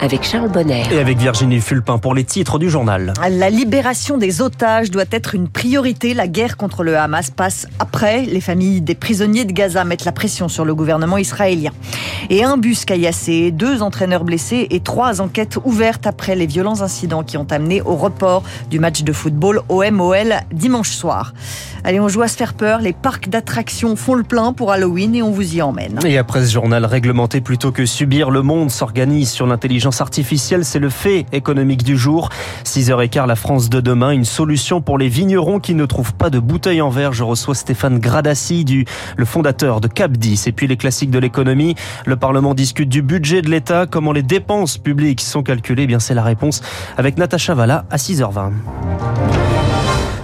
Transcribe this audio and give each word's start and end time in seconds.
avec 0.00 0.24
Charles 0.24 0.48
Bonner. 0.48 0.82
Et 0.90 0.98
avec 0.98 1.18
Virginie 1.18 1.60
Fulpin 1.60 1.98
pour 1.98 2.14
les 2.14 2.24
titres 2.24 2.58
du 2.58 2.70
journal. 2.70 3.12
La 3.30 3.50
libération 3.50 4.16
des 4.16 4.40
otages 4.40 4.90
doit 4.90 5.04
être 5.10 5.34
une 5.34 5.48
priorité. 5.48 6.14
La 6.14 6.26
guerre 6.26 6.56
contre 6.56 6.82
le 6.82 6.96
Hamas 6.96 7.30
passe 7.30 7.66
après. 7.78 8.22
Les 8.22 8.40
familles 8.40 8.80
des 8.80 8.94
prisonniers 8.94 9.44
de 9.44 9.52
Gaza 9.52 9.84
mettent 9.84 10.04
la 10.04 10.12
pression 10.12 10.48
sur 10.48 10.64
le 10.64 10.74
gouvernement 10.74 11.18
israélien. 11.18 11.72
Et 12.30 12.44
un 12.44 12.56
bus 12.56 12.84
caillassé, 12.84 13.50
deux 13.50 13.82
entraîneurs 13.82 14.24
blessés 14.24 14.66
et 14.70 14.80
trois 14.80 15.20
enquêtes 15.20 15.58
ouvertes 15.64 16.06
après 16.06 16.34
les 16.34 16.46
violents 16.46 16.80
incidents 16.80 17.22
qui 17.22 17.36
ont 17.36 17.46
amené 17.50 17.82
au 17.82 17.96
report 17.96 18.42
du 18.70 18.78
match 18.78 19.02
de 19.02 19.12
football 19.12 19.60
OMOL 19.68 20.34
dimanche 20.52 20.90
soir. 20.90 21.34
Allez, 21.84 22.00
on 22.00 22.08
joue 22.08 22.22
à 22.22 22.28
se 22.28 22.36
faire 22.36 22.54
peur. 22.54 22.80
Les 22.80 22.92
parcs 22.92 23.28
d'attractions 23.28 23.96
font 23.96 24.14
le 24.14 24.22
plein 24.22 24.52
pour 24.52 24.70
Halloween 24.72 25.14
et 25.14 25.22
on 25.22 25.30
vous 25.30 25.56
y 25.56 25.62
emmène. 25.62 25.98
Et 26.04 26.18
après 26.18 26.44
ce 26.44 26.52
journal 26.52 26.84
réglementé 26.84 27.40
plutôt 27.40 27.72
que 27.72 27.86
subir, 27.86 28.30
le 28.30 28.42
monde 28.42 28.70
s'organise 28.70 29.30
sur 29.30 29.46
l'intelligence 29.46 29.89
artificielle. 29.98 30.64
C'est 30.64 30.78
le 30.78 30.90
fait 30.90 31.26
économique 31.32 31.82
du 31.82 31.96
jour. 31.96 32.28
6h15, 32.64 33.26
la 33.26 33.34
France 33.34 33.68
de 33.68 33.80
demain. 33.80 34.12
Une 34.12 34.24
solution 34.24 34.80
pour 34.80 34.98
les 34.98 35.08
vignerons 35.08 35.58
qui 35.58 35.74
ne 35.74 35.86
trouvent 35.86 36.14
pas 36.14 36.30
de 36.30 36.38
bouteilles 36.38 36.82
en 36.82 36.90
verre. 36.90 37.12
Je 37.12 37.24
reçois 37.24 37.54
Stéphane 37.54 37.98
Gradassi, 37.98 38.64
du, 38.64 38.84
le 39.16 39.24
fondateur 39.24 39.80
de 39.80 39.88
Cap 39.88 40.12
10. 40.12 40.46
Et 40.46 40.52
puis 40.52 40.66
les 40.66 40.76
classiques 40.76 41.10
de 41.10 41.18
l'économie. 41.18 41.74
Le 42.06 42.16
Parlement 42.16 42.54
discute 42.54 42.88
du 42.88 43.02
budget 43.02 43.42
de 43.42 43.50
l'État. 43.50 43.86
Comment 43.86 44.12
les 44.12 44.22
dépenses 44.22 44.78
publiques 44.78 45.20
sont 45.20 45.42
calculées. 45.42 45.84
Eh 45.84 45.86
bien, 45.86 45.98
c'est 45.98 46.14
la 46.14 46.22
réponse 46.22 46.62
avec 46.96 47.16
Natacha 47.16 47.54
Valla 47.54 47.84
à 47.90 47.96
6h20. 47.96 48.52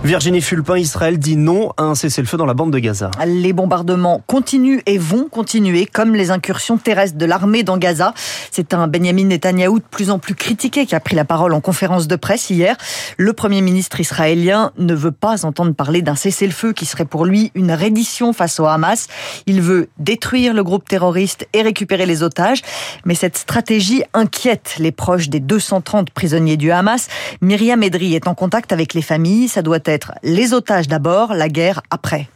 Virginie 0.06 0.40
Fulpin, 0.40 0.78
Israël 0.78 1.18
dit 1.18 1.36
non 1.36 1.72
à 1.76 1.82
un 1.82 1.96
cessez-le-feu 1.96 2.36
dans 2.36 2.46
la 2.46 2.54
bande 2.54 2.72
de 2.72 2.78
Gaza. 2.78 3.10
Les 3.26 3.52
bombardements 3.52 4.22
continuent 4.28 4.78
et 4.86 4.98
vont 4.98 5.28
continuer, 5.28 5.84
comme 5.84 6.14
les 6.14 6.30
incursions 6.30 6.78
terrestres 6.78 7.18
de 7.18 7.26
l'armée 7.26 7.64
dans 7.64 7.76
Gaza. 7.76 8.14
C'est 8.52 8.72
un 8.72 8.86
Benjamin 8.86 9.24
Netanyahou 9.24 9.80
de 9.80 9.84
plus 9.84 10.10
en 10.10 10.20
plus 10.20 10.36
critiqué 10.36 10.86
qui 10.86 10.94
a 10.94 11.00
pris 11.00 11.16
la 11.16 11.24
parole 11.24 11.52
en 11.54 11.60
conférence 11.60 12.06
de 12.06 12.14
presse 12.14 12.50
hier. 12.50 12.76
Le 13.16 13.32
Premier 13.32 13.62
ministre 13.62 13.98
israélien 13.98 14.70
ne 14.78 14.94
veut 14.94 15.10
pas 15.10 15.44
entendre 15.44 15.74
parler 15.74 16.02
d'un 16.02 16.14
cessez-le-feu 16.14 16.72
qui 16.72 16.86
serait 16.86 17.04
pour 17.04 17.24
lui 17.24 17.50
une 17.56 17.72
reddition 17.72 18.32
face 18.32 18.60
au 18.60 18.66
Hamas. 18.66 19.08
Il 19.46 19.60
veut 19.60 19.88
détruire 19.98 20.54
le 20.54 20.62
groupe 20.62 20.88
terroriste 20.88 21.48
et 21.52 21.62
récupérer 21.62 22.06
les 22.06 22.22
otages. 22.22 22.62
Mais 23.06 23.16
cette 23.16 23.36
stratégie 23.36 24.04
inquiète 24.14 24.76
les 24.78 24.92
proches 24.92 25.30
des 25.30 25.40
230 25.40 26.10
prisonniers 26.10 26.56
du 26.56 26.70
Hamas. 26.70 27.08
Myriam 27.40 27.82
Edri 27.82 28.14
est 28.14 28.28
en 28.28 28.36
contact 28.36 28.72
avec 28.72 28.94
les 28.94 29.02
familles. 29.02 29.48
Ça 29.48 29.62
doit 29.62 29.80
être 29.84 29.95
les 30.22 30.52
otages 30.52 30.88
d'abord, 30.88 31.34
la 31.34 31.48
guerre 31.48 31.82
après. 31.90 32.28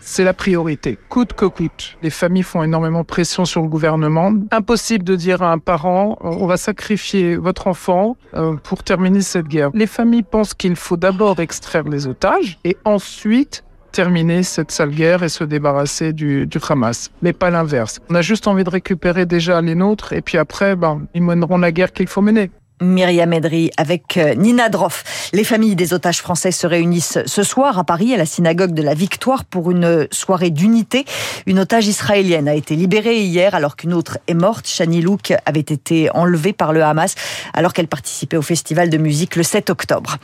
C'est 0.00 0.24
la 0.24 0.32
priorité, 0.32 0.98
coûte 1.08 1.32
que 1.32 1.44
coûte. 1.44 1.96
Les 2.02 2.10
familles 2.10 2.42
font 2.42 2.62
énormément 2.62 3.04
pression 3.04 3.44
sur 3.44 3.62
le 3.62 3.68
gouvernement. 3.68 4.32
Impossible 4.52 5.04
de 5.04 5.16
dire 5.16 5.42
à 5.42 5.52
un 5.52 5.58
parent, 5.58 6.16
on 6.20 6.46
va 6.46 6.56
sacrifier 6.56 7.36
votre 7.36 7.66
enfant 7.66 8.16
euh, 8.34 8.54
pour 8.62 8.84
terminer 8.84 9.22
cette 9.22 9.48
guerre. 9.48 9.70
Les 9.74 9.86
familles 9.86 10.22
pensent 10.22 10.54
qu'il 10.54 10.76
faut 10.76 10.96
d'abord 10.96 11.40
extraire 11.40 11.84
les 11.84 12.06
otages 12.06 12.58
et 12.64 12.76
ensuite 12.84 13.64
terminer 13.90 14.42
cette 14.44 14.70
sale 14.70 14.90
guerre 14.90 15.22
et 15.24 15.28
se 15.28 15.44
débarrasser 15.44 16.12
du, 16.12 16.46
du 16.46 16.58
Hamas. 16.68 17.10
Mais 17.22 17.32
pas 17.32 17.50
l'inverse. 17.50 18.00
On 18.08 18.14
a 18.14 18.22
juste 18.22 18.46
envie 18.46 18.64
de 18.64 18.70
récupérer 18.70 19.26
déjà 19.26 19.60
les 19.60 19.74
nôtres 19.74 20.12
et 20.12 20.22
puis 20.22 20.38
après, 20.38 20.76
ben, 20.76 21.06
ils 21.14 21.22
mèneront 21.22 21.58
la 21.58 21.72
guerre 21.72 21.92
qu'il 21.92 22.06
faut 22.06 22.22
mener. 22.22 22.50
Myriam 22.80 23.32
Edry 23.32 23.70
avec 23.76 24.16
euh, 24.16 24.34
Nina 24.34 24.68
Droff. 24.68 25.30
Les 25.32 25.44
familles 25.44 25.76
des 25.76 25.92
otages 25.92 26.18
français 26.18 26.52
se 26.52 26.66
réunissent 26.66 27.18
ce 27.26 27.42
soir 27.42 27.78
à 27.78 27.84
Paris 27.84 28.14
à 28.14 28.16
la 28.16 28.26
synagogue 28.26 28.72
de 28.72 28.82
la 28.82 28.94
Victoire 28.94 29.44
pour 29.44 29.70
une 29.70 30.06
soirée 30.10 30.50
d'unité. 30.50 31.04
Une 31.46 31.58
otage 31.58 31.86
israélienne 31.86 32.48
a 32.48 32.54
été 32.54 32.76
libérée 32.76 33.20
hier 33.20 33.54
alors 33.54 33.76
qu'une 33.76 33.94
autre 33.94 34.18
est 34.28 34.34
morte. 34.34 34.66
Shani 34.68 35.00
Louk 35.00 35.32
avait 35.44 35.60
été 35.60 36.10
enlevée 36.14 36.52
par 36.52 36.72
le 36.72 36.84
Hamas 36.84 37.14
alors 37.52 37.72
qu'elle 37.72 37.88
participait 37.88 38.36
au 38.36 38.42
festival 38.42 38.90
de 38.90 38.98
musique 38.98 39.36
le 39.36 39.42
7 39.42 39.70
octobre. 39.70 40.16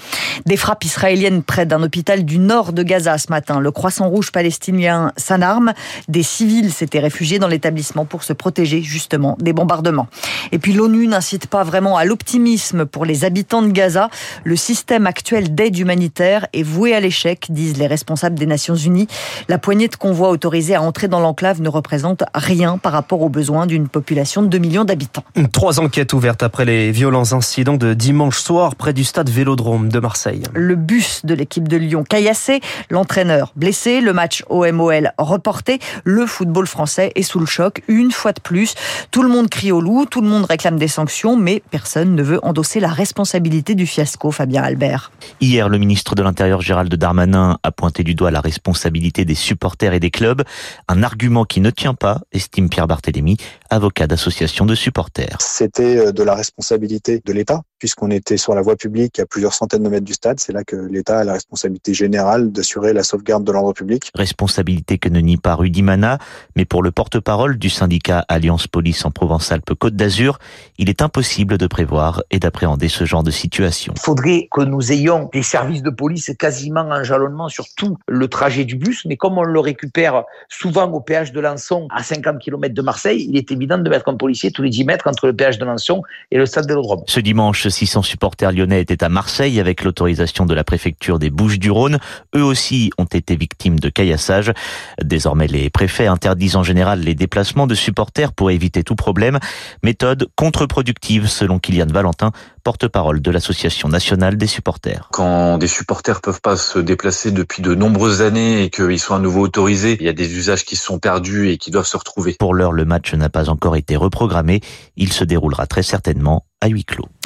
Des 0.47 0.57
frappes 0.57 0.85
israéliennes 0.85 1.43
près 1.43 1.67
d'un 1.67 1.83
hôpital 1.83 2.25
du 2.25 2.39
nord 2.39 2.73
de 2.73 2.83
Gaza 2.83 3.19
ce 3.19 3.31
matin. 3.31 3.59
Le 3.59 3.73
Croissant 3.73 4.09
Rouge 4.09 4.31
palestinien 4.31 5.13
s'anarme. 5.17 5.73
Des 6.09 6.23
civils 6.23 6.73
s'étaient 6.73 7.01
réfugiés 7.01 7.39
dans 7.39 7.49
l'établissement 7.49 8.05
pour 8.05 8.23
se 8.23 8.33
protéger 8.33 8.83
justement 8.83 9.37
des 9.41 9.53
bombardements. 9.53 10.07
Et 10.53 10.59
puis 10.59 10.73
l'ONU 10.73 11.09
n'incite 11.09 11.47
pas 11.47 11.65
vraiment 11.65 11.97
à 11.97 12.05
l'optimisme 12.05 12.44
pour 12.91 13.05
les 13.05 13.25
habitants 13.25 13.63
de 13.63 13.73
Gaza. 13.73 14.11
Le 14.45 14.57
système 14.57 15.07
actuel 15.07 15.55
d'aide 15.55 15.79
humanitaire 15.79 16.47
est 16.53 16.63
voué 16.63 16.95
à 16.95 17.01
l'échec, 17.01 17.47
disent 17.51 17.79
les 17.79 17.87
responsables 17.87 18.39
des 18.39 18.47
Nations 18.47 18.77
Unies. 18.77 19.09
La 19.49 19.59
poignée 19.59 19.89
de 19.89 19.97
convois 19.97 20.29
autorisés 20.29 20.75
à 20.75 20.83
entrer 20.83 21.09
dans 21.09 21.21
l'enclave 21.21 21.63
ne 21.63 21.69
représente 21.69 22.25
rien 22.35 22.77
par 22.77 22.93
rapport 22.93 23.23
aux 23.23 23.29
besoins 23.29 23.67
d'une 23.67 23.89
population 23.89 24.43
de 24.43 24.49
2 24.49 24.59
millions 24.59 24.85
d'habitants. 24.85 25.25
Trois 25.53 25.81
enquêtes 25.81 26.13
ouvertes 26.13 26.43
après 26.43 26.65
les 26.65 26.91
violents 26.91 27.33
incidents 27.33 27.77
de 27.77 27.95
dimanche 27.95 28.39
soir 28.39 28.77
près 28.77 28.93
du 28.93 29.05
stade 29.05 29.31
Vélodrome 29.31 29.89
de 29.89 29.99
Marseille. 29.99 30.43
Le 30.53 30.77
bus 30.77 31.25
de 31.25 31.35
l'équipe 31.35 31.67
de 31.67 31.77
Lyon 31.77 32.05
caillassé, 32.05 32.61
l'entraîneur 32.91 33.53
blessé, 33.57 34.01
le 34.01 34.13
match 34.13 34.45
OMOL 34.51 35.13
reporté, 35.19 35.79
le 36.05 36.27
football 36.27 36.67
français 36.67 37.13
est 37.15 37.23
sous 37.23 37.41
le 37.41 37.47
choc 37.47 37.83
une 37.89 38.13
fois 38.13 38.33
de 38.33 38.41
plus. 38.41 38.75
Tout 39.11 39.23
le 39.23 39.29
monde 39.29 39.49
crie 39.49 39.73
au 39.73 39.81
loup, 39.81 40.07
tout 40.07 40.21
le 40.21 40.29
monde 40.29 40.45
réclame 40.45 40.79
des 40.79 40.89
sanctions, 40.89 41.37
mais 41.37 41.63
personne 41.71 42.15
ne 42.15 42.23
veut 42.23 42.34
endosser 42.43 42.81
la 42.81 42.89
responsabilité 42.89 43.75
du 43.75 43.87
fiasco, 43.87 44.31
Fabien 44.31 44.63
Albert. 44.63 45.13
Hier, 45.41 45.69
le 45.69 45.79
ministre 45.79 46.15
de 46.15 46.23
l'Intérieur 46.23 46.61
Gérald 46.61 46.95
Darmanin 46.95 47.59
a 47.63 47.73
pointé 47.73 48.03
du 48.03 48.15
doigt 48.15 48.31
la 48.31 48.41
responsabilité 48.41 49.25
des 49.25 49.35
supporters 49.35 49.95
et 49.95 50.01
des 50.01 50.11
clubs, 50.11 50.43
un 50.89 51.03
argument 51.03 51.45
qui 51.45 51.61
ne 51.61 51.71
tient 51.71 51.95
pas, 51.95 52.21
estime 52.33 52.69
Pierre 52.69 52.87
Barthélémy, 52.87 53.37
avocat 53.71 54.07
d'association 54.07 54.67
de 54.67 54.75
supporters. 54.75 55.37
C'était 55.41 55.99
euh, 55.99 56.13
de 56.13 56.23
la 56.23 56.35
responsabilité 56.35 57.23
de 57.25 57.33
l'État, 57.33 57.63
puisqu'on 57.79 58.11
était 58.11 58.37
sur 58.37 58.55
la 58.55 58.63
voie 58.63 58.77
publique 58.77 59.19
à 59.21 59.27
plusieurs 59.27 59.55
centaines 59.55 59.83
de 59.83 59.89
mètres 59.89 60.05
du 60.05 60.15
stade. 60.15 60.41
C'est 60.41 60.53
là 60.53 60.65
que 60.65 60.77
l'État 60.77 61.19
a 61.19 61.25
la 61.25 61.35
responsabilité 61.35 61.95
générale 61.95 62.53
d'assurer 62.53 62.93
la 62.93 63.03
sauvegarde 63.03 63.45
de 63.45 63.53
l'ordre 63.53 63.73
public. 63.73 64.11
Responsabilité 64.15 64.99
que 64.99 65.09
ne 65.09 65.21
nie 65.21 65.37
pas 65.37 65.55
Rudy 65.55 65.83
Mana, 65.83 66.19
mais 66.57 66.65
pour 66.65 66.83
le 66.83 66.91
porte-parole 66.91 67.59
du 67.59 67.71
syndicat 67.71 68.25
Alliance 68.29 68.67
Police 68.67 69.05
en 69.05 69.11
Provence-Alpes-Côte 69.11 69.97
d'Azur, 69.97 70.39
il 70.79 70.89
est 70.89 71.03
impossible 71.03 71.59
de 71.59 71.67
prévoir 71.67 72.23
et 72.31 72.39
d'appréhender 72.39 72.89
ce 72.89 73.05
genre 73.05 73.23
de 73.23 73.31
situation. 73.31 73.93
Il 73.97 74.01
faudrait 74.01 74.49
que 74.51 74.63
nous 74.63 74.93
ayons 74.93 75.29
des 75.33 75.43
services 75.43 75.83
de 75.83 75.91
police 75.91 76.31
quasiment 76.39 76.83
en 76.83 77.05
jalonnement 77.05 77.49
sur 77.49 77.67
tout 77.77 77.97
le 78.09 78.29
trajet 78.29 78.65
du 78.65 78.77
bus, 78.77 79.05
mais 79.07 79.17
comme 79.17 79.39
on 79.39 79.43
le 79.43 79.61
récupère 79.61 80.25
souvent 80.49 80.91
au 80.91 81.01
péage 81.01 81.33
de 81.33 81.41
Lançon 81.41 81.89
à 81.91 82.03
50 82.03 82.39
km 82.39 82.75
de 82.75 82.83
Marseille, 82.83 83.27
il 83.29 83.37
est 83.37 83.51
évident 83.51 83.79
de 83.79 83.89
mettre 83.89 84.09
un 84.09 84.17
policier 84.17 84.51
tous 84.51 84.63
les 84.63 84.71
10 84.71 84.85
mètres 84.85 85.07
entre 85.07 85.27
le 85.27 85.35
péage 85.35 85.59
de 85.59 85.65
Lançon 85.65 86.03
et 86.31 86.39
le 86.39 86.47
stade 86.47 86.69
Vélodrome. 86.69 87.03
Ce 87.07 87.21
dimanche, 87.21 87.69
600 87.75 88.03
supporters 88.03 88.53
lyonnais 88.53 88.81
étaient 88.81 89.03
à 89.03 89.09
Marseille 89.09 89.59
avec 89.59 89.83
l'autorisation 89.83 90.47
de 90.47 90.55
la 90.55 90.63
préfecture 90.63 91.19
des 91.19 91.31
Bouches-du-Rhône. 91.31 91.99
Eux 92.37 92.43
aussi 92.43 92.91
ont 92.99 93.05
été 93.05 93.35
victimes 93.35 93.81
de 93.81 93.89
caillassage. 93.89 94.53
Désormais, 95.03 95.49
les 95.49 95.71
préfets 95.71 96.07
interdisent 96.07 96.57
en 96.57 96.63
général 96.63 97.01
les 97.01 97.17
déplacements 97.17 97.67
de 97.67 97.75
supporters 97.75 98.33
pour 98.33 98.53
éviter 98.53 98.85
tout 98.85 98.95
problème. 98.95 99.41
Méthode 99.83 100.29
contre-productive 100.37 101.27
selon 101.27 101.59
Kylian 101.59 101.87
Valentin, 101.87 102.31
porte-parole 102.63 103.21
de 103.21 103.31
l'Association 103.31 103.89
nationale 103.89 104.37
des 104.37 104.47
supporters. 104.47 105.09
Quand 105.13 105.59
des 105.59 105.67
supporters 105.67 106.21
peuvent 106.21 106.41
pas 106.41 106.57
se 106.57 106.79
déplacer 106.79 107.33
depuis 107.33 107.61
de 107.61 107.75
nombreuses 107.75 108.23
années 108.23 108.63
et 108.63 108.71
qu'ils 108.71 109.01
sont 109.01 109.15
à 109.15 109.19
nouveau 109.19 109.43
autorisés, 109.43 109.97
il 109.99 110.07
y 110.07 110.09
a 110.09 110.15
des 110.15 110.37
usages 110.37 110.65
qui 110.65 110.77
sont 110.77 111.01
perdus 111.01 111.51
et 111.51 111.59
qui 111.59 111.73
doivent 111.73 111.87
se 111.87 111.97
retrouver. 111.97 112.37
Pour 112.39 112.55
l'heure, 112.55 112.73
le 112.73 112.85
match 112.85 113.13
n'a 113.15 113.29
pas 113.29 113.51
encore 113.51 113.77
été 113.77 113.97
reprogrammé. 113.97 114.61
Il 114.97 115.13
se 115.13 115.25
déroulera 115.25 115.67
très 115.67 115.83
certainement 115.83 116.47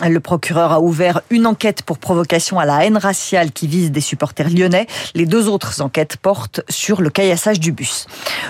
Le 0.06 0.18
procureur 0.18 0.72
a 0.72 0.80
ouvert 0.80 1.20
une 1.30 1.46
enquête 1.46 1.82
pour 1.82 1.98
provocation 1.98 2.58
à 2.58 2.64
la 2.64 2.84
haine 2.84 2.96
raciale 2.96 3.52
qui 3.52 3.66
vise 3.66 3.92
des 3.92 4.00
supporters 4.00 4.50
lyonnais. 4.50 4.86
Les 5.14 5.26
deux 5.26 5.48
autres 5.48 5.80
enquêtes 5.80 6.16
portent 6.16 6.60
sur 6.68 7.00
le 7.00 7.10
caillassage 7.10 7.60
du 7.60 7.72
bus. 7.72 8.06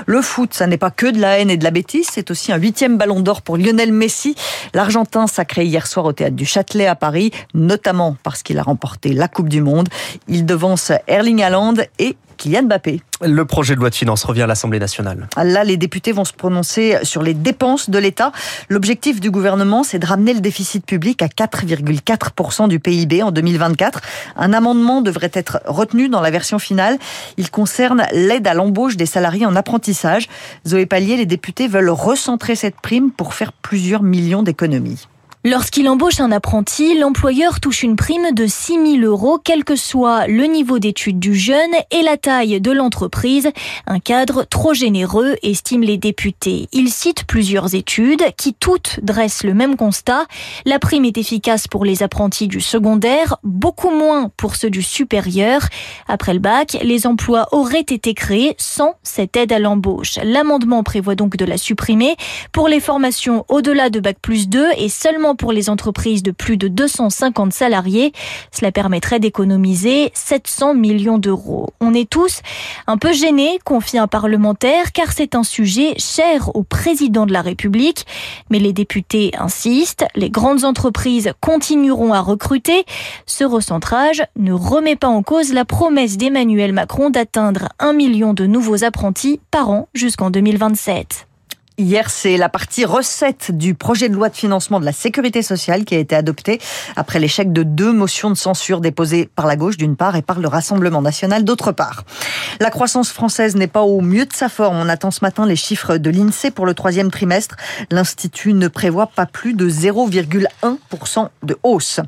Le 0.06 0.22
foot, 0.22 0.54
ça 0.54 0.66
n'est 0.66 0.78
pas 0.78 0.90
que 0.90 1.06
de 1.06 1.20
la 1.20 1.38
haine 1.38 1.50
et 1.50 1.56
de 1.56 1.64
la 1.64 1.70
bêtise, 1.70 2.08
c'est 2.10 2.30
aussi 2.30 2.52
un 2.52 2.56
huitième 2.56 2.96
ballon 2.96 3.20
d'or 3.20 3.42
pour 3.42 3.56
Lionel 3.56 3.92
Messi. 3.92 4.34
L'Argentin 4.72 5.26
sacré 5.26 5.64
hier 5.64 5.86
soir 5.86 6.06
au 6.06 6.12
théâtre 6.12 6.36
du 6.36 6.46
Châtelet 6.46 6.86
à 6.86 6.94
Paris, 6.94 7.32
notamment 7.54 8.16
parce 8.22 8.42
qu'il 8.42 8.58
a 8.58 8.62
remporté 8.62 9.12
la 9.12 9.28
Coupe 9.28 9.48
du 9.48 9.60
Monde. 9.60 9.88
Il 10.26 10.46
devance 10.46 10.92
Erling 11.06 11.42
Haaland 11.42 11.74
et 11.98 12.16
Kylian 12.38 12.62
Mbappé. 12.62 13.02
Le 13.22 13.44
projet 13.44 13.74
de 13.74 13.80
loi 13.80 13.90
de 13.90 13.94
finances 13.94 14.24
revient 14.24 14.42
à 14.42 14.46
l'Assemblée 14.46 14.78
nationale. 14.78 15.28
Là, 15.36 15.64
les 15.64 15.76
députés 15.76 16.12
vont 16.12 16.24
se 16.24 16.32
prononcer 16.32 16.96
sur 17.02 17.22
les 17.22 17.34
dépenses 17.34 17.90
de 17.90 17.98
l'État. 17.98 18.32
L'objectif 18.68 19.20
du 19.20 19.30
gouvernement, 19.30 19.82
c'est 19.82 19.98
de 19.98 20.06
ramener 20.06 20.32
le 20.32 20.40
déficit 20.40 20.86
public 20.86 21.20
à 21.20 21.26
4,4% 21.26 22.68
du 22.68 22.78
PIB 22.78 23.22
en 23.22 23.32
2024. 23.32 24.00
Un 24.36 24.52
amendement 24.52 25.02
devrait 25.02 25.32
être 25.34 25.60
retenu 25.66 26.08
dans 26.08 26.20
la 26.20 26.30
version 26.30 26.58
finale. 26.58 26.96
Il 27.36 27.50
concerne 27.50 28.06
l'aide 28.12 28.46
à 28.46 28.54
l'embauche 28.54 28.96
des 28.96 29.06
salariés 29.06 29.44
en 29.44 29.56
apprentissage. 29.56 30.28
Zoé 30.66 30.86
Pallier, 30.86 31.16
les 31.16 31.26
députés 31.26 31.68
veulent 31.68 31.90
recentrer 31.90 32.54
cette 32.54 32.80
prime 32.80 33.10
pour 33.10 33.34
faire 33.34 33.52
plusieurs 33.52 34.02
millions 34.02 34.42
d'économies. 34.42 35.08
Lorsqu'il 35.44 35.88
embauche 35.88 36.18
un 36.18 36.32
apprenti, 36.32 36.98
l'employeur 36.98 37.60
touche 37.60 37.84
une 37.84 37.94
prime 37.94 38.32
de 38.32 38.48
6 38.48 38.98
000 38.98 39.04
euros, 39.04 39.38
quel 39.42 39.62
que 39.62 39.76
soit 39.76 40.26
le 40.26 40.44
niveau 40.46 40.80
d'études 40.80 41.20
du 41.20 41.36
jeune 41.36 41.70
et 41.92 42.02
la 42.02 42.16
taille 42.16 42.60
de 42.60 42.72
l'entreprise. 42.72 43.48
Un 43.86 44.00
cadre 44.00 44.42
trop 44.42 44.74
généreux, 44.74 45.36
estiment 45.44 45.86
les 45.86 45.96
députés. 45.96 46.68
Ils 46.72 46.90
citent 46.90 47.22
plusieurs 47.22 47.76
études 47.76 48.24
qui 48.36 48.52
toutes 48.52 48.98
dressent 49.04 49.44
le 49.44 49.54
même 49.54 49.76
constat. 49.76 50.26
La 50.66 50.80
prime 50.80 51.04
est 51.04 51.18
efficace 51.18 51.68
pour 51.68 51.84
les 51.84 52.02
apprentis 52.02 52.48
du 52.48 52.60
secondaire, 52.60 53.36
beaucoup 53.44 53.90
moins 53.90 54.32
pour 54.36 54.56
ceux 54.56 54.70
du 54.70 54.82
supérieur. 54.82 55.68
Après 56.08 56.34
le 56.34 56.40
bac, 56.40 56.76
les 56.82 57.06
emplois 57.06 57.46
auraient 57.52 57.78
été 57.78 58.12
créés 58.12 58.56
sans 58.58 58.96
cette 59.04 59.36
aide 59.36 59.52
à 59.52 59.60
l'embauche. 59.60 60.18
L'amendement 60.24 60.82
prévoit 60.82 61.14
donc 61.14 61.36
de 61.36 61.44
la 61.44 61.58
supprimer 61.58 62.16
pour 62.50 62.66
les 62.66 62.80
formations 62.80 63.44
au-delà 63.48 63.88
de 63.88 64.00
bac 64.00 64.16
plus 64.20 64.48
2 64.48 64.66
et 64.78 64.88
seulement 64.88 65.27
pour 65.34 65.52
les 65.52 65.70
entreprises 65.70 66.22
de 66.22 66.30
plus 66.30 66.56
de 66.56 66.68
250 66.68 67.52
salariés. 67.52 68.12
Cela 68.52 68.72
permettrait 68.72 69.20
d'économiser 69.20 70.10
700 70.14 70.74
millions 70.74 71.18
d'euros. 71.18 71.70
On 71.80 71.94
est 71.94 72.08
tous 72.08 72.40
un 72.86 72.98
peu 72.98 73.12
gênés, 73.12 73.58
confie 73.64 73.98
un 73.98 74.06
parlementaire, 74.06 74.92
car 74.92 75.12
c'est 75.12 75.34
un 75.34 75.42
sujet 75.42 75.94
cher 75.98 76.54
au 76.54 76.62
président 76.62 77.26
de 77.26 77.32
la 77.32 77.42
République. 77.42 78.06
Mais 78.50 78.58
les 78.58 78.72
députés 78.72 79.32
insistent, 79.38 80.06
les 80.14 80.30
grandes 80.30 80.64
entreprises 80.64 81.32
continueront 81.40 82.12
à 82.12 82.20
recruter. 82.20 82.84
Ce 83.26 83.44
recentrage 83.44 84.22
ne 84.36 84.52
remet 84.52 84.96
pas 84.96 85.08
en 85.08 85.22
cause 85.22 85.52
la 85.52 85.64
promesse 85.64 86.16
d'Emmanuel 86.16 86.72
Macron 86.72 87.10
d'atteindre 87.10 87.68
un 87.78 87.92
million 87.92 88.34
de 88.34 88.46
nouveaux 88.46 88.84
apprentis 88.84 89.40
par 89.50 89.70
an 89.70 89.88
jusqu'en 89.94 90.30
2027. 90.30 91.27
Hier, 91.80 92.10
c'est 92.10 92.36
la 92.36 92.48
partie 92.48 92.84
recette 92.84 93.52
du 93.56 93.72
projet 93.76 94.08
de 94.08 94.14
loi 94.14 94.28
de 94.30 94.34
financement 94.34 94.80
de 94.80 94.84
la 94.84 94.90
sécurité 94.90 95.42
sociale 95.42 95.84
qui 95.84 95.94
a 95.94 95.98
été 95.98 96.16
adoptée 96.16 96.60
après 96.96 97.20
l'échec 97.20 97.52
de 97.52 97.62
deux 97.62 97.92
motions 97.92 98.30
de 98.30 98.34
censure 98.34 98.80
déposées 98.80 99.30
par 99.36 99.46
la 99.46 99.54
gauche 99.54 99.76
d'une 99.76 99.94
part 99.94 100.16
et 100.16 100.22
par 100.22 100.40
le 100.40 100.48
Rassemblement 100.48 101.02
national 101.02 101.44
d'autre 101.44 101.70
part. 101.70 102.02
La 102.58 102.70
croissance 102.70 103.12
française 103.12 103.54
n'est 103.54 103.68
pas 103.68 103.82
au 103.82 104.00
mieux 104.00 104.26
de 104.26 104.32
sa 104.32 104.48
forme. 104.48 104.76
On 104.76 104.88
attend 104.88 105.12
ce 105.12 105.20
matin 105.22 105.46
les 105.46 105.54
chiffres 105.54 105.98
de 105.98 106.10
l'INSEE 106.10 106.50
pour 106.50 106.66
le 106.66 106.74
troisième 106.74 107.12
trimestre. 107.12 107.54
L'Institut 107.92 108.54
ne 108.54 108.66
prévoit 108.66 109.06
pas 109.06 109.26
plus 109.26 109.54
de 109.54 109.70
0,1% 109.70 111.28
de 111.44 111.58
hausse. 111.62 112.00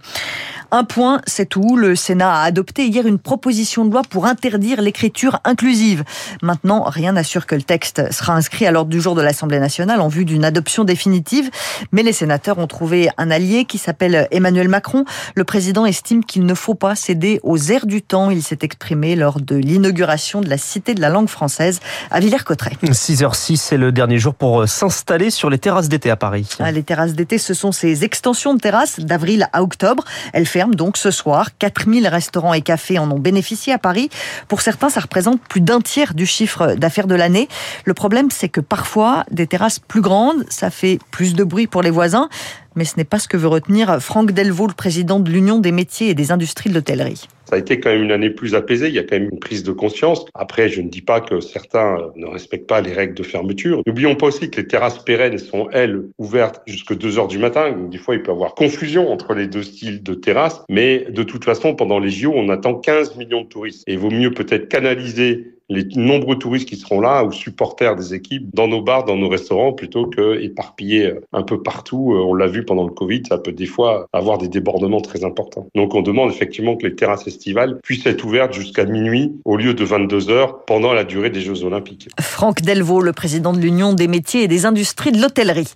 Un 0.72 0.84
point, 0.84 1.20
c'est 1.26 1.46
tout. 1.46 1.76
Le 1.76 1.96
Sénat 1.96 2.32
a 2.32 2.43
adopté 2.43 2.87
hier 2.87 3.06
une 3.06 3.19
proposition 3.19 3.84
de 3.84 3.90
loi 3.90 4.02
pour 4.08 4.26
interdire 4.26 4.81
l'écriture 4.81 5.40
inclusive. 5.44 6.05
Maintenant, 6.43 6.84
rien 6.84 7.12
n'assure 7.12 7.46
que 7.46 7.55
le 7.55 7.62
texte 7.62 8.12
sera 8.12 8.34
inscrit 8.34 8.67
à 8.67 8.70
l'ordre 8.70 8.90
du 8.90 9.00
jour 9.00 9.14
de 9.14 9.22
l'Assemblée 9.22 9.58
nationale 9.58 10.00
en 10.00 10.08
vue 10.08 10.25
d'une 10.25 10.44
adoption 10.44 10.84
définitive. 10.84 11.50
Mais 11.93 12.02
les 12.02 12.12
sénateurs 12.12 12.58
ont 12.58 12.67
trouvé 12.67 13.08
un 13.19 13.31
allié 13.31 13.64
qui 13.64 13.78
s'appelle 13.78 14.28
Emmanuel 14.31 14.69
Macron. 14.69 15.05
Le 15.34 15.44
président 15.44 15.87
estime 15.87 16.25
qu'il 16.25 16.46
ne 16.46 16.55
faut 16.55 16.75
pas 16.75 16.94
céder 16.94 17.40
aux 17.43 17.58
airs 17.70 17.87
du 17.87 18.02
temps. 18.02 18.31
Il 18.31 18.43
s'est 18.43 18.58
exprimé 18.62 19.16
lors 19.16 19.40
de 19.40 19.56
l'inauguration 19.56 20.40
de 20.40 20.49
la 20.49 20.58
Cité 20.58 20.94
de 20.94 21.00
la 21.00 21.08
langue 21.08 21.28
française 21.28 21.81
à 22.11 22.20
Villers-Cotterêts. 22.20 22.76
6h06, 22.84 23.56
c'est 23.56 23.76
le 23.76 23.93
dernier 23.93 24.19
jour 24.19 24.34
pour 24.34 24.69
s'installer 24.69 25.31
sur 25.31 25.50
les 25.50 25.58
terrasses 25.58 25.88
d'été 25.88 26.11
à 26.11 26.16
Paris. 26.16 26.49
Ah, 26.61 26.70
les 26.70 26.82
terrasses 26.82 27.14
d'été, 27.14 27.38
ce 27.38 27.55
sont 27.55 27.73
ces 27.73 28.05
extensions 28.05 28.55
de 28.55 28.61
terrasses 28.61 29.00
d'avril 29.00 29.49
à 29.52 29.62
octobre. 29.62 30.05
Elles 30.32 30.46
donc 30.69 30.97
ce 30.97 31.11
soir. 31.11 31.57
4000 31.59 32.07
restaurants 32.09 32.55
et 32.55 32.61
cafés 32.61 32.99
en 32.99 33.11
ont 33.11 33.19
bénéficié 33.19 33.73
à 33.73 33.79
Paris. 33.79 34.11
Pour 34.49 34.61
certains, 34.61 34.91
ça 34.91 35.01
représente 35.01 35.41
plus 35.41 35.61
d'un 35.61 35.81
tiers 35.81 36.15
du 36.15 36.27
chiffre 36.27 36.75
d'affaires 36.75 37.07
de 37.07 37.15
l'année. 37.15 37.49
Le 37.85 37.95
problème, 37.95 38.31
c'est 38.31 38.49
que 38.49 38.61
parfois, 38.61 39.25
des 39.31 39.47
terrasses 39.47 39.79
plus 39.79 40.01
grandes, 40.01 40.45
ça 40.49 40.71
fait 40.71 40.99
plus 41.11 41.35
de 41.35 41.45
bruit 41.45 41.67
pour 41.67 41.83
les 41.83 41.91
voisins 41.91 42.29
mais 42.76 42.84
ce 42.84 42.96
n'est 42.96 43.05
pas 43.05 43.19
ce 43.19 43.28
que 43.28 43.37
veut 43.37 43.49
retenir 43.49 44.00
Franck 44.00 44.32
Delvaux, 44.32 44.67
le 44.67 44.75
président 44.75 45.20
de 45.20 45.31
l'Union 45.31 45.58
des 45.58 45.72
métiers 45.72 46.08
et 46.11 46.14
des 46.14 46.32
industries 46.32 46.70
de 46.70 46.75
l'hôtellerie. 46.75 47.28
Ça 47.50 47.56
a 47.56 47.58
été 47.58 47.81
quand 47.81 47.90
même 47.90 48.05
une 48.05 48.12
année 48.12 48.31
plus 48.31 48.55
apaisée, 48.55 48.87
il 48.88 48.94
y 48.94 49.00
a 49.00 49.02
quand 49.02 49.19
même 49.19 49.28
une 49.32 49.40
prise 49.40 49.64
de 49.64 49.72
conscience. 49.72 50.25
Après, 50.34 50.69
je 50.69 50.81
ne 50.81 50.88
dis 50.88 51.02
pas 51.02 51.20
que 51.20 51.40
certains 51.40 51.99
ne 52.14 52.26
respectent 52.26 52.69
pas 52.69 52.81
les 52.81 52.93
règles 52.93 53.14
de 53.14 53.25
fermeture. 53.25 53.82
N'oublions 53.88 54.14
pas 54.14 54.26
aussi 54.26 54.50
que 54.50 54.61
les 54.61 54.69
terrasses 54.69 55.02
pérennes 55.02 55.37
sont, 55.37 55.69
elles, 55.72 56.00
ouvertes 56.19 56.62
jusqu'à 56.67 56.94
2 56.94 57.19
heures 57.19 57.26
du 57.26 57.38
matin. 57.38 57.72
Donc, 57.72 57.90
des 57.90 57.99
fois, 57.99 58.14
il 58.14 58.22
peut 58.22 58.31
y 58.31 58.34
avoir 58.34 58.55
confusion 58.55 59.11
entre 59.11 59.34
les 59.34 59.49
deux 59.49 59.64
styles 59.64 60.05
de 60.05 60.14
terrasses. 60.14 60.62
Mais 60.69 61.06
de 61.11 61.25
toute 61.25 61.44
façon, 61.44 61.75
pendant 61.75 61.99
les 61.99 62.11
JO, 62.11 62.32
on 62.37 62.50
attend 62.50 62.75
15 62.75 63.16
millions 63.16 63.43
de 63.43 63.49
touristes. 63.49 63.82
Et 63.88 63.94
il 63.94 63.99
vaut 63.99 64.12
mieux 64.12 64.31
peut-être 64.31 64.69
canaliser 64.69 65.55
les 65.70 65.84
nombreux 65.94 66.37
touristes 66.37 66.69
qui 66.69 66.76
seront 66.76 67.00
là 67.00 67.25
ou 67.25 67.32
supporters 67.32 67.96
des 67.96 68.12
équipes 68.12 68.44
dans 68.52 68.69
nos 68.69 68.82
bars, 68.82 69.05
dans 69.05 69.17
nos 69.17 69.28
restaurants, 69.28 69.72
plutôt 69.72 70.06
que 70.06 70.43
éparpillés 70.43 71.06
euh, 71.06 71.20
un 71.32 71.43
peu 71.43 71.62
partout. 71.62 72.12
Euh, 72.12 72.19
on 72.19 72.34
l'a 72.34 72.49
vu 72.49 72.64
pendant 72.64 72.84
le 72.84 72.90
Covid, 72.90 73.22
ça 73.28 73.38
peut 73.38 73.52
des 73.52 73.67
fois 73.67 74.06
avoir 74.12 74.38
des 74.38 74.49
débordements 74.49 75.00
très 75.00 75.25
importants. 75.25 75.69
Donc 75.75 75.94
on 75.94 76.02
demande 76.02 76.31
effectivement 76.31 76.76
que 76.76 76.87
les 76.87 76.94
terrasses 76.94 77.26
estivales 77.26 77.78
puissent 77.82 78.06
être 78.06 78.25
ouvertes 78.25 78.52
jusqu'à 78.52 78.84
minuit 78.84 79.32
au 79.44 79.56
lieu 79.56 79.72
de 79.72 79.84
22 79.84 80.28
heures 80.28 80.64
pendant 80.64 80.93
la 80.93 81.05
durée 81.05 81.31
des 81.31 81.40
Jeux 81.40 81.64
Olympiques. 81.64 82.08
Franck 82.20 82.62
Delvaux, 82.62 83.00
le 83.00 83.12
président 83.12 83.52
de 83.52 83.58
l'Union 83.61 83.93
des 83.93 84.08
métiers 84.08 84.43
et 84.43 84.49
des 84.49 84.66
industries 84.66 85.12
de 85.12 85.23
l'hôtellerie. 85.23 85.73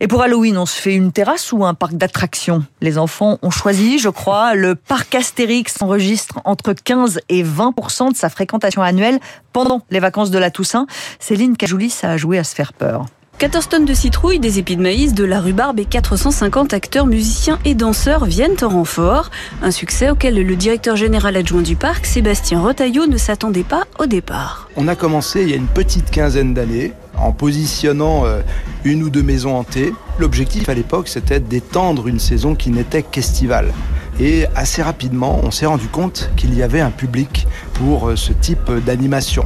Et 0.00 0.06
pour 0.06 0.20
Halloween, 0.22 0.58
on 0.58 0.66
se 0.66 0.78
fait 0.78 0.94
une 0.94 1.12
terrasse 1.12 1.52
ou 1.52 1.64
un 1.64 1.74
parc 1.74 1.94
d'attractions? 1.94 2.62
Les 2.82 2.98
enfants 2.98 3.38
ont 3.42 3.50
choisi, 3.50 3.98
je 3.98 4.10
crois, 4.10 4.54
le 4.54 4.74
parc 4.74 5.14
Astérix 5.14 5.80
enregistre 5.80 6.40
entre 6.44 6.74
15 6.74 7.20
et 7.30 7.42
20 7.42 7.74
de 8.10 8.16
sa 8.16 8.28
fréquentation 8.28 8.82
annuelle 8.82 9.18
pendant 9.52 9.82
les 9.90 10.00
vacances 10.00 10.30
de 10.30 10.38
la 10.38 10.50
Toussaint. 10.50 10.86
Céline 11.18 11.56
Cajoulis 11.56 11.94
a 12.02 12.16
joué 12.16 12.38
à 12.38 12.44
se 12.44 12.54
faire 12.54 12.72
peur. 12.72 13.06
14 13.40 13.68
tonnes 13.70 13.84
de 13.86 13.94
citrouilles, 13.94 14.38
des 14.38 14.58
épis 14.58 14.76
de 14.76 14.82
maïs, 14.82 15.14
de 15.14 15.24
la 15.24 15.40
rhubarbe 15.40 15.80
et 15.80 15.86
450 15.86 16.74
acteurs, 16.74 17.06
musiciens 17.06 17.58
et 17.64 17.74
danseurs 17.74 18.26
viennent 18.26 18.58
en 18.60 18.68
renfort. 18.68 19.30
Un 19.62 19.70
succès 19.70 20.10
auquel 20.10 20.34
le 20.34 20.56
directeur 20.56 20.94
général 20.94 21.38
adjoint 21.38 21.62
du 21.62 21.74
parc, 21.74 22.04
Sébastien 22.04 22.60
Rotaillot, 22.60 23.06
ne 23.06 23.16
s'attendait 23.16 23.62
pas 23.62 23.84
au 23.98 24.04
départ. 24.04 24.68
On 24.76 24.88
a 24.88 24.94
commencé 24.94 25.40
il 25.40 25.48
y 25.48 25.54
a 25.54 25.56
une 25.56 25.68
petite 25.68 26.10
quinzaine 26.10 26.52
d'années 26.52 26.92
en 27.16 27.32
positionnant 27.32 28.26
euh, 28.26 28.42
une 28.84 29.02
ou 29.02 29.08
deux 29.08 29.22
maisons 29.22 29.56
hantées. 29.56 29.94
L'objectif 30.18 30.68
à 30.68 30.74
l'époque, 30.74 31.08
c'était 31.08 31.40
d'étendre 31.40 32.08
une 32.08 32.20
saison 32.20 32.54
qui 32.54 32.68
n'était 32.68 33.02
qu'estivale. 33.02 33.72
Et 34.20 34.46
assez 34.54 34.82
rapidement, 34.82 35.40
on 35.42 35.50
s'est 35.50 35.66
rendu 35.66 35.88
compte 35.88 36.30
qu'il 36.36 36.54
y 36.54 36.62
avait 36.62 36.80
un 36.80 36.90
public 36.90 37.46
pour 37.74 38.08
euh, 38.08 38.16
ce 38.16 38.32
type 38.34 38.70
d'animation 38.84 39.44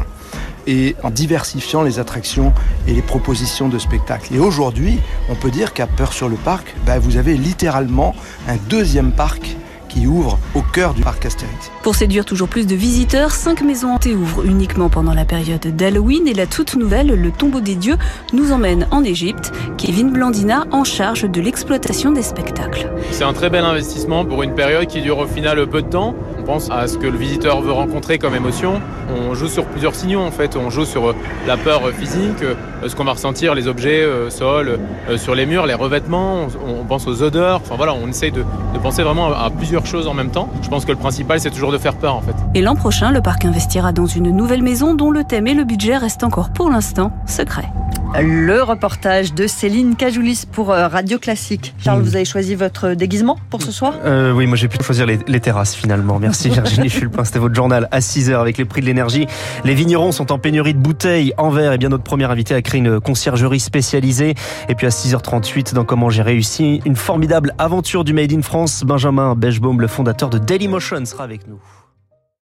et 0.66 0.96
en 1.02 1.10
diversifiant 1.10 1.82
les 1.82 1.98
attractions 1.98 2.52
et 2.88 2.94
les 2.94 3.02
propositions 3.02 3.68
de 3.68 3.78
spectacles. 3.78 4.34
Et 4.34 4.38
aujourd'hui, 4.38 4.98
on 5.28 5.34
peut 5.34 5.50
dire 5.50 5.74
qu'à 5.74 5.86
Peur 5.86 6.12
sur 6.12 6.28
le 6.28 6.36
Parc, 6.36 6.74
bah, 6.86 6.98
vous 6.98 7.16
avez 7.18 7.36
littéralement 7.36 8.14
un 8.48 8.56
deuxième 8.68 9.12
parc 9.12 9.56
qui 9.94 10.08
ouvre 10.08 10.38
au 10.54 10.62
cœur 10.62 10.92
du 10.92 11.02
parc 11.02 11.24
Astérix. 11.24 11.70
Pour 11.82 11.94
séduire 11.94 12.24
toujours 12.24 12.48
plus 12.48 12.66
de 12.66 12.74
visiteurs, 12.74 13.30
cinq 13.30 13.62
maisons 13.62 13.94
hantées 13.94 14.16
ouvrent 14.16 14.44
uniquement 14.44 14.88
pendant 14.88 15.14
la 15.14 15.24
période 15.24 15.60
d'Halloween 15.60 16.26
et 16.26 16.34
la 16.34 16.46
toute 16.46 16.74
nouvelle, 16.74 17.06
le 17.06 17.30
tombeau 17.30 17.60
des 17.60 17.76
dieux, 17.76 17.96
nous 18.32 18.50
emmène 18.50 18.88
en 18.90 19.04
Égypte. 19.04 19.52
Kevin 19.78 20.10
Blandina 20.10 20.64
en 20.72 20.82
charge 20.82 21.30
de 21.30 21.40
l'exploitation 21.40 22.10
des 22.10 22.22
spectacles. 22.22 22.90
C'est 23.12 23.24
un 23.24 23.32
très 23.32 23.50
bel 23.50 23.64
investissement 23.64 24.24
pour 24.24 24.42
une 24.42 24.54
période 24.54 24.86
qui 24.88 25.00
dure 25.00 25.18
au 25.18 25.26
final 25.26 25.64
peu 25.68 25.82
de 25.82 25.88
temps. 25.88 26.16
On 26.44 26.46
pense 26.46 26.70
à 26.70 26.86
ce 26.86 26.98
que 26.98 27.06
le 27.06 27.16
visiteur 27.16 27.62
veut 27.62 27.72
rencontrer 27.72 28.18
comme 28.18 28.34
émotion. 28.34 28.82
On 29.08 29.32
joue 29.32 29.48
sur 29.48 29.64
plusieurs 29.64 29.94
signaux 29.94 30.20
en 30.20 30.30
fait. 30.30 30.56
On 30.56 30.68
joue 30.68 30.84
sur 30.84 31.14
la 31.46 31.56
peur 31.56 31.88
physique, 31.98 32.44
ce 32.86 32.94
qu'on 32.94 33.04
va 33.04 33.12
ressentir, 33.12 33.54
les 33.54 33.66
objets, 33.66 34.02
euh, 34.02 34.28
sol, 34.28 34.78
euh, 35.08 35.16
sur 35.16 35.34
les 35.34 35.46
murs, 35.46 35.64
les 35.64 35.72
revêtements. 35.72 36.48
On 36.66 36.84
pense 36.84 37.06
aux 37.06 37.22
odeurs. 37.22 37.62
Enfin 37.64 37.76
voilà, 37.76 37.94
on 37.94 38.08
essaye 38.08 38.30
de 38.30 38.44
penser 38.82 39.02
vraiment 39.02 39.32
à 39.32 39.48
plusieurs 39.48 39.86
choses 39.86 40.06
en 40.06 40.12
même 40.12 40.30
temps. 40.30 40.50
Je 40.60 40.68
pense 40.68 40.84
que 40.84 40.92
le 40.92 40.98
principal, 40.98 41.40
c'est 41.40 41.50
toujours 41.50 41.72
de 41.72 41.78
faire 41.78 41.94
peur 41.94 42.14
en 42.14 42.20
fait. 42.20 42.34
Et 42.52 42.60
l'an 42.60 42.74
prochain, 42.74 43.10
le 43.10 43.22
parc 43.22 43.46
investira 43.46 43.92
dans 43.92 44.04
une 44.04 44.28
nouvelle 44.28 44.62
maison 44.62 44.92
dont 44.92 45.10
le 45.10 45.24
thème 45.24 45.46
et 45.46 45.54
le 45.54 45.64
budget 45.64 45.96
restent 45.96 46.24
encore 46.24 46.50
pour 46.50 46.68
l'instant 46.68 47.10
secrets. 47.24 47.70
Le 48.22 48.62
reportage 48.62 49.34
de 49.34 49.48
Céline 49.48 49.96
Cajoulis 49.96 50.44
pour 50.50 50.70
euh, 50.70 50.86
Radio 50.86 51.18
Classique. 51.18 51.74
Charles, 51.78 52.00
vous 52.00 52.14
avez 52.14 52.24
choisi 52.24 52.54
votre 52.54 52.90
déguisement 52.90 53.36
pour 53.50 53.60
ce 53.60 53.72
soir? 53.72 53.94
Euh, 54.04 54.30
Oui, 54.32 54.46
moi 54.46 54.56
j'ai 54.56 54.68
pu 54.68 54.80
choisir 54.84 55.04
les, 55.04 55.40
terrasses 55.40 55.74
finalement. 55.74 56.20
Merci 56.20 56.48
Virginie 56.50 56.90
Fulpin, 56.90 57.24
c'était 57.24 57.40
votre 57.40 57.56
journal 57.56 57.88
à 57.90 57.98
6h 57.98 58.34
avec 58.34 58.56
les 58.56 58.64
prix 58.64 58.82
de 58.82 58.86
l'énergie. 58.86 59.26
Les 59.64 59.74
vignerons 59.74 60.12
sont 60.12 60.30
en 60.30 60.38
pénurie 60.38 60.74
de 60.74 60.78
bouteilles 60.78 61.34
en 61.38 61.50
verre 61.50 61.72
et 61.72 61.78
bien 61.78 61.88
notre 61.88 62.04
premier 62.04 62.26
invité 62.26 62.54
a 62.54 62.62
créé 62.62 62.78
une 62.78 63.00
conciergerie 63.00 63.58
spécialisée. 63.58 64.34
Et 64.68 64.76
puis 64.76 64.86
à 64.86 64.90
6h38 64.90 65.74
dans 65.74 65.84
Comment 65.84 66.08
j'ai 66.08 66.22
réussi, 66.22 66.80
une 66.84 66.96
formidable 66.96 67.52
aventure 67.58 68.04
du 68.04 68.12
Made 68.12 68.32
in 68.32 68.42
France. 68.42 68.84
Benjamin 68.84 69.34
Bechbaum, 69.34 69.80
le 69.80 69.88
fondateur 69.88 70.30
de 70.30 70.38
Dailymotion, 70.38 71.04
sera 71.04 71.24
avec 71.24 71.48
nous. 71.48 71.58